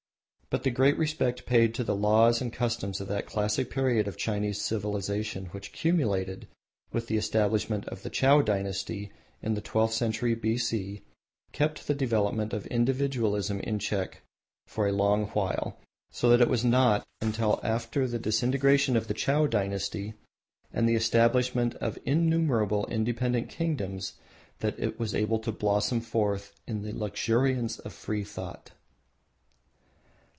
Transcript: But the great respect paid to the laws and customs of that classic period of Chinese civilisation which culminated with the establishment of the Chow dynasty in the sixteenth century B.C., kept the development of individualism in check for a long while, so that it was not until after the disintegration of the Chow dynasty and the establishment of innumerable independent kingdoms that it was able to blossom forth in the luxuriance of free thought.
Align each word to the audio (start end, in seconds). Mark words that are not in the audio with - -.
But 0.49 0.63
the 0.63 0.69
great 0.69 0.97
respect 0.97 1.45
paid 1.45 1.73
to 1.75 1.83
the 1.85 1.95
laws 1.95 2.41
and 2.41 2.51
customs 2.51 2.99
of 2.99 3.07
that 3.07 3.25
classic 3.25 3.69
period 3.71 4.05
of 4.05 4.17
Chinese 4.17 4.59
civilisation 4.61 5.45
which 5.53 5.71
culminated 5.71 6.45
with 6.91 7.07
the 7.07 7.15
establishment 7.15 7.85
of 7.87 8.03
the 8.03 8.09
Chow 8.09 8.41
dynasty 8.41 9.13
in 9.41 9.53
the 9.53 9.59
sixteenth 9.61 9.93
century 9.93 10.35
B.C., 10.35 11.03
kept 11.53 11.87
the 11.87 11.95
development 11.95 12.51
of 12.51 12.65
individualism 12.67 13.61
in 13.61 13.79
check 13.79 14.23
for 14.67 14.85
a 14.85 14.91
long 14.91 15.27
while, 15.27 15.77
so 16.11 16.27
that 16.27 16.41
it 16.41 16.49
was 16.49 16.65
not 16.65 17.07
until 17.21 17.61
after 17.63 18.05
the 18.05 18.19
disintegration 18.19 18.97
of 18.97 19.07
the 19.07 19.13
Chow 19.13 19.47
dynasty 19.47 20.15
and 20.73 20.85
the 20.89 20.95
establishment 20.95 21.75
of 21.75 21.97
innumerable 22.05 22.85
independent 22.87 23.47
kingdoms 23.47 24.15
that 24.59 24.77
it 24.77 24.99
was 24.99 25.15
able 25.15 25.39
to 25.39 25.53
blossom 25.53 26.01
forth 26.01 26.59
in 26.67 26.81
the 26.81 26.91
luxuriance 26.91 27.79
of 27.79 27.93
free 27.93 28.25
thought. 28.25 28.71